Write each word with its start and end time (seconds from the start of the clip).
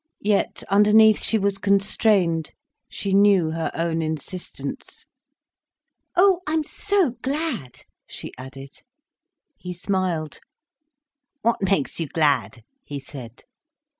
Yet 0.23 0.63
underneath 0.67 1.21
she 1.21 1.37
was 1.37 1.59
constrained, 1.59 2.53
she 2.89 3.13
knew 3.13 3.51
her 3.51 3.69
own 3.75 4.01
insistence. 4.01 5.05
"Oh, 6.17 6.39
I'm 6.47 6.63
so 6.63 7.11
glad," 7.21 7.83
she 8.07 8.31
added. 8.35 8.81
He 9.59 9.73
smiled. 9.73 10.39
"What 11.43 11.61
makes 11.61 11.99
you 11.99 12.07
glad?" 12.07 12.63
he 12.83 12.99
said. 12.99 13.43